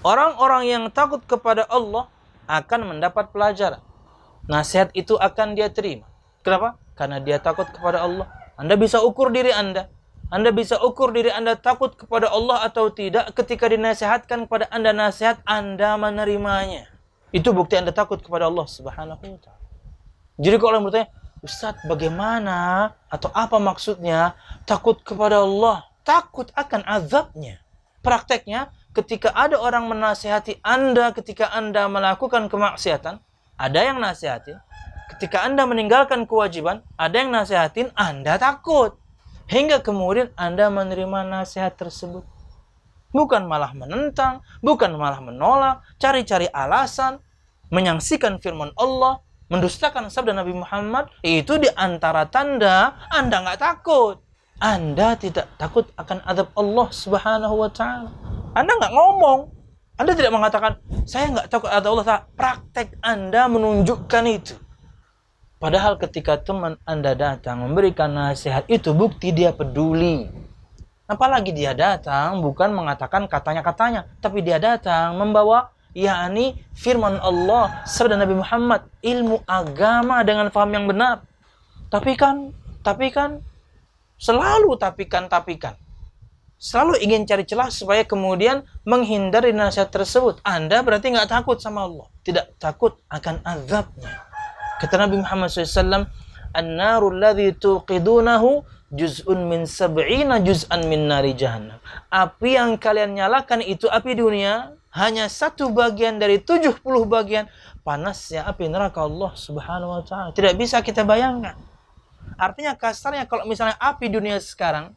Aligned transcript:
Orang-orang 0.00 0.64
yang 0.64 0.84
takut 0.88 1.20
kepada 1.28 1.68
Allah 1.68 2.08
akan 2.48 2.96
mendapat 2.96 3.28
pelajaran. 3.30 3.84
Nasihat 4.48 4.88
itu 4.96 5.20
akan 5.20 5.52
dia 5.52 5.68
terima. 5.68 6.08
Kenapa? 6.40 6.80
Karena 6.96 7.20
dia 7.20 7.36
takut 7.36 7.68
kepada 7.68 8.00
Allah. 8.00 8.26
Anda 8.56 8.80
bisa 8.80 9.04
ukur 9.04 9.28
diri 9.28 9.52
Anda. 9.52 9.92
Anda 10.32 10.54
bisa 10.54 10.80
ukur 10.80 11.12
diri 11.12 11.28
Anda 11.28 11.58
takut 11.58 11.92
kepada 11.98 12.32
Allah 12.32 12.64
atau 12.64 12.88
tidak 12.88 13.34
ketika 13.36 13.68
dinasihatkan 13.68 14.48
kepada 14.48 14.72
Anda 14.72 14.96
nasihat 14.96 15.44
Anda 15.44 16.00
menerimanya. 16.00 16.88
Itu 17.30 17.52
bukti 17.52 17.76
Anda 17.76 17.92
takut 17.92 18.24
kepada 18.24 18.48
Allah 18.48 18.64
Subhanahu 18.64 19.20
wa 19.20 19.40
taala. 19.42 19.60
Jadi 20.40 20.56
kalau 20.56 20.70
orang 20.72 20.84
bertanya, 20.88 21.08
Ustaz, 21.44 21.76
bagaimana 21.84 22.92
atau 23.12 23.28
apa 23.36 23.60
maksudnya 23.60 24.32
takut 24.64 24.96
kepada 25.04 25.44
Allah? 25.44 25.84
Takut 26.04 26.48
akan 26.56 26.80
azabnya. 26.88 27.60
Prakteknya, 28.00 28.72
ketika 28.94 29.30
ada 29.34 29.58
orang 29.58 29.86
menasihati 29.86 30.58
Anda 30.62 31.14
ketika 31.14 31.50
Anda 31.54 31.86
melakukan 31.86 32.50
kemaksiatan, 32.50 33.22
ada 33.60 33.80
yang 33.84 34.00
nasihati. 34.00 34.56
Ketika 35.16 35.44
Anda 35.44 35.68
meninggalkan 35.68 36.24
kewajiban, 36.24 36.80
ada 36.96 37.16
yang 37.18 37.28
nasihatin, 37.28 37.92
Anda 37.92 38.40
takut. 38.40 38.96
Hingga 39.50 39.82
kemudian 39.82 40.30
Anda 40.38 40.70
menerima 40.70 41.26
nasihat 41.26 41.74
tersebut. 41.74 42.22
Bukan 43.10 43.50
malah 43.50 43.74
menentang, 43.74 44.40
bukan 44.62 44.94
malah 44.94 45.18
menolak, 45.18 45.82
cari-cari 45.98 46.46
alasan, 46.54 47.18
menyaksikan 47.74 48.38
firman 48.38 48.70
Allah, 48.78 49.18
mendustakan 49.50 50.06
sabda 50.06 50.30
Nabi 50.30 50.54
Muhammad 50.54 51.10
itu 51.26 51.58
di 51.58 51.66
antara 51.74 52.30
tanda 52.30 52.94
Anda 53.10 53.42
nggak 53.42 53.58
takut. 53.58 54.22
Anda 54.62 55.18
tidak 55.18 55.50
takut 55.58 55.90
akan 55.98 56.22
adab 56.22 56.54
Allah 56.54 56.88
Subhanahu 56.94 57.66
wa 57.66 57.70
taala. 57.72 58.29
Anda 58.54 58.72
nggak 58.76 58.94
ngomong. 58.94 59.40
Anda 60.00 60.12
tidak 60.16 60.32
mengatakan 60.32 60.80
saya 61.04 61.30
nggak 61.30 61.46
takut 61.52 61.70
adab 61.70 62.00
Allah. 62.00 62.26
Praktek 62.34 62.98
Anda 63.04 63.46
menunjukkan 63.46 64.24
itu. 64.26 64.54
Padahal 65.60 66.00
ketika 66.00 66.40
teman 66.40 66.80
Anda 66.88 67.12
datang 67.12 67.68
memberikan 67.68 68.10
nasihat 68.16 68.64
itu 68.66 68.96
bukti 68.96 69.30
dia 69.30 69.52
peduli. 69.52 70.24
Apalagi 71.04 71.52
dia 71.52 71.74
datang 71.74 72.40
bukan 72.40 72.70
mengatakan 72.70 73.26
katanya-katanya, 73.26 74.06
tapi 74.22 74.40
dia 74.46 74.62
datang 74.62 75.18
membawa 75.18 75.74
yakni 75.94 76.54
firman 76.74 77.18
Allah 77.18 77.82
sabda 77.86 78.14
Nabi 78.14 78.38
Muhammad 78.38 78.86
ilmu 79.02 79.42
agama 79.42 80.22
dengan 80.22 80.46
faham 80.54 80.70
yang 80.70 80.86
benar 80.86 81.26
tapi 81.90 82.14
kan 82.14 82.54
tapi 82.86 83.10
kan 83.10 83.42
selalu 84.14 84.78
tapikan 84.78 85.26
tapikan 85.26 85.74
selalu 86.60 87.00
ingin 87.00 87.24
cari 87.24 87.48
celah 87.48 87.72
supaya 87.72 88.04
kemudian 88.04 88.60
menghindari 88.84 89.56
nasihat 89.56 89.88
tersebut 89.88 90.44
anda 90.44 90.84
berarti 90.84 91.08
nggak 91.08 91.32
takut 91.32 91.56
sama 91.56 91.88
Allah 91.88 92.06
tidak 92.20 92.52
takut 92.60 93.00
akan 93.08 93.40
azabnya 93.40 94.28
kata 94.84 94.94
Nabi 95.00 95.24
Muhammad 95.24 95.48
SAW 95.48 96.04
an-narul 96.52 97.16
ladhi 97.16 97.56
tuqidunahu 97.56 98.60
juz'un 98.92 99.40
min 99.48 99.64
sab'ina 99.64 100.44
juz'an 100.44 100.84
min 100.84 101.08
nari 101.08 101.32
jahannam 101.32 101.80
api 102.12 102.60
yang 102.60 102.76
kalian 102.76 103.16
nyalakan 103.16 103.64
itu 103.64 103.88
api 103.88 104.20
dunia 104.20 104.76
hanya 104.90 105.30
satu 105.30 105.70
bagian 105.70 106.18
dari 106.18 106.42
70 106.42 106.82
bagian 107.06 107.46
panasnya 107.86 108.42
api 108.42 108.66
neraka 108.66 109.06
Allah 109.06 109.32
Subhanahu 109.38 109.90
wa 109.98 110.02
taala. 110.02 110.30
Tidak 110.34 110.54
bisa 110.58 110.82
kita 110.82 111.06
bayangkan. 111.06 111.54
Artinya 112.34 112.74
kasarnya 112.74 113.26
kalau 113.30 113.46
misalnya 113.46 113.78
api 113.78 114.10
dunia 114.10 114.42
sekarang 114.42 114.90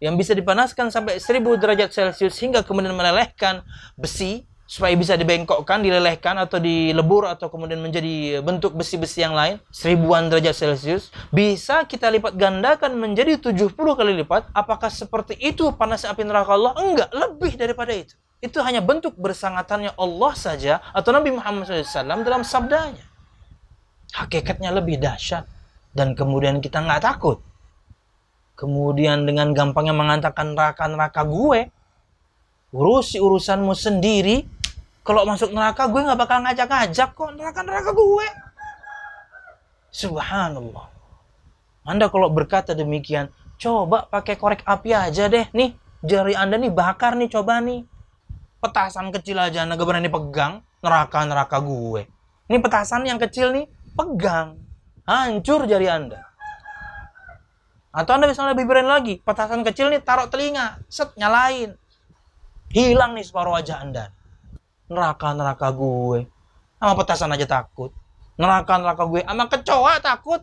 yang 0.00 0.16
bisa 0.16 0.32
dipanaskan 0.32 0.88
sampai 0.88 1.20
1000 1.20 1.60
derajat 1.60 1.92
Celcius 1.92 2.40
hingga 2.40 2.64
kemudian 2.64 2.96
melelehkan 2.96 3.62
besi 3.94 4.48
supaya 4.64 4.94
bisa 4.94 5.18
dibengkokkan, 5.18 5.82
dilelehkan 5.82 6.38
atau 6.38 6.62
dilebur 6.62 7.26
atau 7.26 7.50
kemudian 7.50 7.82
menjadi 7.82 8.38
bentuk 8.38 8.72
besi-besi 8.78 9.20
yang 9.20 9.34
lain, 9.34 9.58
seribuan 9.74 10.30
derajat 10.30 10.54
Celcius, 10.54 11.10
bisa 11.34 11.82
kita 11.90 12.06
lipat 12.06 12.38
gandakan 12.38 12.94
menjadi 12.94 13.34
70 13.36 13.74
kali 13.74 14.14
lipat. 14.22 14.46
Apakah 14.54 14.88
seperti 14.88 15.34
itu 15.42 15.74
panas 15.74 16.06
api 16.06 16.22
neraka 16.22 16.54
Allah? 16.54 16.72
Enggak, 16.78 17.10
lebih 17.10 17.58
daripada 17.58 17.90
itu 17.90 18.14
itu 18.40 18.56
hanya 18.64 18.80
bentuk 18.80 19.12
bersangatannya 19.20 19.92
Allah 20.00 20.32
saja 20.32 20.80
atau 20.96 21.12
Nabi 21.12 21.36
Muhammad 21.36 21.68
SAW 21.68 22.24
dalam 22.24 22.40
sabdanya. 22.40 23.04
Hakikatnya 24.16 24.72
lebih 24.72 24.96
dahsyat 24.96 25.44
dan 25.92 26.16
kemudian 26.16 26.58
kita 26.64 26.80
nggak 26.80 27.04
takut. 27.04 27.44
Kemudian 28.60 29.24
dengan 29.24 29.56
gampangnya 29.56 29.96
mengatakan 29.96 30.52
neraka-neraka 30.52 31.24
gue, 31.24 31.72
urusi 32.76 33.16
urusanmu 33.16 33.72
sendiri. 33.72 34.44
Kalau 35.00 35.24
masuk 35.24 35.56
neraka 35.56 35.88
gue 35.88 36.04
nggak 36.04 36.20
bakal 36.20 36.44
ngajak-ngajak 36.44 37.16
kok 37.16 37.30
neraka-neraka 37.40 37.90
gue. 37.96 38.26
Subhanallah. 39.88 40.92
Anda 41.88 42.12
kalau 42.12 42.28
berkata 42.28 42.76
demikian, 42.76 43.32
coba 43.56 44.04
pakai 44.12 44.36
korek 44.36 44.60
api 44.68 44.92
aja 44.92 45.32
deh. 45.32 45.48
Nih, 45.56 45.72
jari 46.04 46.36
Anda 46.36 46.60
nih 46.60 46.68
bakar 46.68 47.16
nih, 47.16 47.32
coba 47.32 47.64
nih 47.64 47.88
petasan 48.60 49.08
kecil 49.10 49.40
aja 49.40 49.64
anda 49.64 49.80
berani 49.80 50.12
pegang 50.12 50.60
neraka 50.84 51.24
neraka 51.24 51.58
gue 51.64 52.04
ini 52.52 52.58
petasan 52.60 53.08
yang 53.08 53.16
kecil 53.16 53.56
nih 53.56 53.66
pegang 53.96 54.60
hancur 55.08 55.64
jari 55.64 55.88
anda 55.88 56.28
atau 57.90 58.14
anda 58.14 58.30
bisa 58.30 58.46
lebih 58.46 58.70
berani 58.70 58.86
lagi. 58.86 59.14
Petasan 59.18 59.66
kecil 59.66 59.90
nih 59.90 59.98
taruh 60.02 60.30
telinga. 60.30 60.78
Set 60.86 61.10
nyalain. 61.18 61.74
Hilang 62.70 63.18
nih 63.18 63.26
separuh 63.26 63.58
wajah 63.58 63.82
anda. 63.82 64.14
Neraka 64.86 65.34
neraka 65.34 65.74
gue. 65.74 66.30
Sama 66.78 66.92
petasan 66.94 67.34
aja 67.34 67.46
takut. 67.50 67.90
Neraka 68.38 68.78
neraka 68.78 69.02
gue 69.10 69.26
sama 69.26 69.44
kecoa 69.50 69.94
takut. 69.98 70.40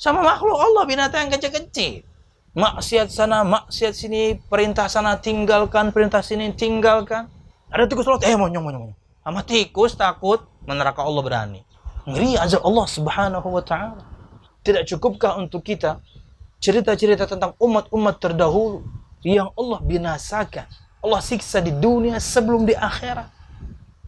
Sama 0.00 0.24
makhluk 0.24 0.56
Allah 0.56 0.88
binatang 0.88 1.28
yang 1.28 1.36
kecil-kecil. 1.36 2.08
Maksiat 2.56 3.12
sana 3.12 3.44
maksiat 3.44 3.94
sini 3.94 4.34
perintah 4.40 4.88
sana 4.88 5.20
tinggalkan 5.20 5.92
perintah 5.92 6.24
sini 6.24 6.50
tinggalkan. 6.56 7.28
Ada 7.70 7.86
tikus 7.86 8.08
lewat, 8.08 8.26
eh 8.26 8.34
monyong, 8.34 8.64
monyong, 8.66 8.82
monyong. 8.90 8.98
Sama 9.22 9.46
tikus 9.46 9.94
takut, 9.94 10.42
meneraka 10.66 11.06
Allah 11.06 11.22
berani. 11.22 11.60
Ngeri 12.08 12.34
azab 12.34 12.66
Allah 12.66 12.86
subhanahu 12.90 13.46
wa 13.46 13.62
ta'ala. 13.62 14.02
Tidak 14.66 14.82
cukupkah 14.88 15.38
untuk 15.38 15.62
kita 15.62 16.02
cerita-cerita 16.60 17.24
tentang 17.24 17.56
umat-umat 17.56 18.20
terdahulu 18.20 18.84
yang 19.24 19.48
Allah 19.56 19.80
binasakan. 19.80 20.68
Allah 21.00 21.20
siksa 21.24 21.64
di 21.64 21.72
dunia 21.72 22.20
sebelum 22.20 22.68
di 22.68 22.76
akhirat. 22.76 23.26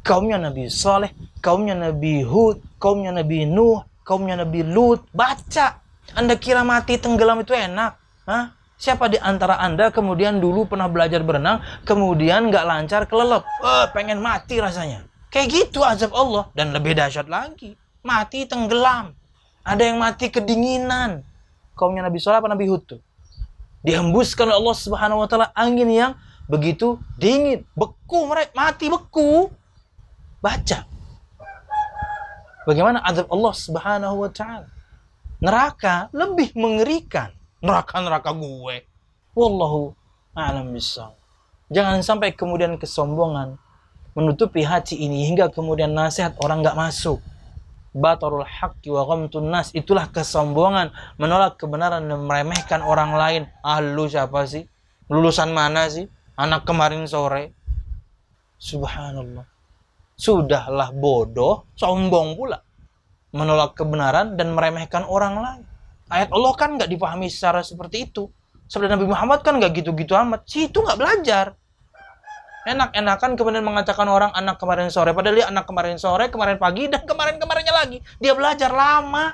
Kaumnya 0.00 0.40
Nabi 0.40 0.72
Saleh, 0.72 1.12
kaumnya 1.44 1.76
Nabi 1.76 2.24
Hud, 2.24 2.64
kaumnya 2.80 3.12
Nabi 3.12 3.44
Nuh, 3.44 3.84
kaumnya 4.08 4.40
Nabi 4.40 4.64
Lut. 4.64 5.04
Baca. 5.12 5.84
Anda 6.16 6.40
kira 6.40 6.64
mati 6.64 6.96
tenggelam 6.96 7.44
itu 7.44 7.52
enak? 7.52 7.92
Hah? 8.24 8.56
Siapa 8.80 9.12
di 9.12 9.20
antara 9.20 9.60
Anda 9.60 9.92
kemudian 9.92 10.40
dulu 10.40 10.64
pernah 10.64 10.88
belajar 10.88 11.20
berenang, 11.20 11.60
kemudian 11.84 12.48
nggak 12.48 12.64
lancar 12.64 13.02
kelelep? 13.04 13.44
Eh, 13.44 13.86
pengen 13.92 14.24
mati 14.24 14.56
rasanya. 14.56 15.04
Kayak 15.28 15.48
gitu 15.52 15.84
azab 15.84 16.16
Allah. 16.16 16.48
Dan 16.56 16.72
lebih 16.72 16.96
dahsyat 16.96 17.28
lagi. 17.28 17.76
Mati 18.00 18.48
tenggelam. 18.48 19.12
Ada 19.60 19.92
yang 19.92 20.00
mati 20.00 20.32
kedinginan. 20.32 21.20
Kaumnya 21.78 22.02
Nabi 22.02 22.18
Soleh 22.18 22.42
apa 22.42 22.50
Nabi 22.50 22.66
Hud 22.66 22.82
tuh? 22.82 23.00
Dihembuskan 23.86 24.50
Allah 24.50 24.74
Subhanahu 24.74 25.22
wa 25.22 25.28
taala 25.30 25.54
angin 25.54 25.86
yang 25.86 26.12
begitu 26.50 26.98
dingin, 27.14 27.62
beku 27.78 28.26
mereka 28.26 28.50
mati 28.58 28.90
beku. 28.90 29.46
Baca. 30.42 30.82
Bagaimana 32.66 32.98
azab 33.06 33.30
Allah 33.30 33.54
Subhanahu 33.54 34.16
wa 34.26 34.30
taala? 34.34 34.68
Neraka 35.38 36.10
lebih 36.10 36.50
mengerikan 36.58 37.30
neraka-neraka 37.62 38.34
gue. 38.34 38.82
Wallahu 39.38 39.94
a'lam 40.34 40.74
bishawab. 40.74 41.14
Jangan 41.70 42.02
sampai 42.02 42.34
kemudian 42.34 42.74
kesombongan 42.74 43.54
menutupi 44.18 44.66
hati 44.66 44.98
ini 44.98 45.30
hingga 45.30 45.46
kemudian 45.52 45.94
nasihat 45.94 46.34
orang 46.42 46.64
nggak 46.64 46.74
masuk. 46.74 47.22
Batarul 47.98 48.46
haqqi 48.46 48.94
wa 48.94 49.02
ghamtun 49.02 49.50
nas. 49.50 49.74
Itulah 49.74 50.08
kesombongan, 50.14 50.94
menolak 51.18 51.58
kebenaran 51.58 52.06
dan 52.06 52.22
meremehkan 52.22 52.80
orang 52.86 53.18
lain. 53.18 53.42
Ah 53.66 53.82
lu 53.82 54.06
siapa 54.06 54.46
sih? 54.46 54.64
Lulusan 55.10 55.50
mana 55.50 55.90
sih? 55.90 56.06
Anak 56.38 56.62
kemarin 56.62 57.04
sore. 57.10 57.58
Subhanallah. 58.62 59.46
Sudahlah 60.14 60.94
bodoh, 60.94 61.66
sombong 61.74 62.38
pula. 62.38 62.62
Menolak 63.34 63.74
kebenaran 63.74 64.38
dan 64.38 64.54
meremehkan 64.54 65.02
orang 65.04 65.34
lain 65.42 65.62
ayat 66.08 66.28
Allah 66.32 66.52
kan 66.56 66.76
nggak 66.76 66.90
dipahami 66.90 67.28
secara 67.28 67.60
seperti 67.60 68.08
itu. 68.10 68.28
Sebenarnya 68.68 69.00
Nabi 69.00 69.06
Muhammad 69.08 69.40
kan 69.44 69.56
nggak 69.56 69.80
gitu-gitu 69.80 70.12
amat. 70.12 70.44
Si 70.44 70.68
itu 70.68 70.80
nggak 70.80 70.98
belajar. 70.98 71.56
Enak-enakan 72.68 73.40
kemudian 73.40 73.64
mengatakan 73.64 74.04
orang 74.04 74.28
anak 74.36 74.60
kemarin 74.60 74.92
sore. 74.92 75.16
Padahal 75.16 75.40
dia 75.40 75.46
anak 75.48 75.64
kemarin 75.64 75.96
sore, 75.96 76.28
kemarin 76.28 76.60
pagi, 76.60 76.84
dan 76.92 77.00
kemarin-kemarinnya 77.08 77.72
lagi. 77.72 77.98
Dia 78.20 78.36
belajar 78.36 78.68
lama. 78.68 79.32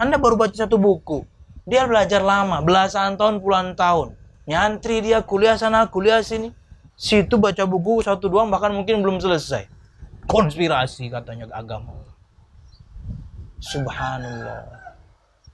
Anda 0.00 0.16
baru 0.16 0.40
baca 0.40 0.56
satu 0.56 0.80
buku. 0.80 1.28
Dia 1.68 1.84
belajar 1.84 2.24
lama, 2.24 2.64
belasan 2.64 3.20
tahun, 3.20 3.44
puluhan 3.44 3.76
tahun. 3.76 4.16
Nyantri 4.48 5.04
dia 5.04 5.20
kuliah 5.20 5.58
sana, 5.60 5.84
kuliah 5.90 6.24
sini. 6.24 6.54
Situ 6.96 7.36
baca 7.36 7.68
buku 7.68 8.00
satu 8.00 8.32
dua 8.32 8.48
bahkan 8.48 8.72
mungkin 8.72 9.04
belum 9.04 9.20
selesai. 9.20 9.68
Konspirasi 10.24 11.12
katanya 11.12 11.44
agama. 11.52 11.92
Subhanallah. 13.60 14.64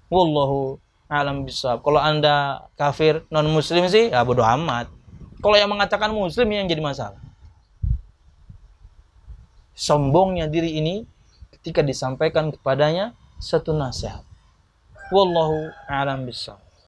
Wallahu 0.07 0.79
alam 1.11 1.43
bisa. 1.49 1.81
Kalau 1.83 1.99
Anda 1.99 2.69
kafir 2.79 3.27
non 3.33 3.49
muslim 3.51 3.89
sih 3.91 4.13
ya 4.13 4.23
bodoh 4.23 4.47
amat. 4.47 5.02
Kalau 5.43 5.56
yang 5.59 5.69
mengatakan 5.69 6.15
muslim 6.15 6.47
yang 6.55 6.71
jadi 6.71 6.79
masalah. 6.79 7.19
Sombongnya 9.75 10.47
diri 10.47 10.79
ini 10.79 11.03
ketika 11.59 11.83
disampaikan 11.83 12.55
kepadanya 12.55 13.19
satu 13.43 13.75
nasihat. 13.75 14.23
Wallahu 15.11 15.69
a'lam 15.91 16.25
bishawab. 16.25 16.72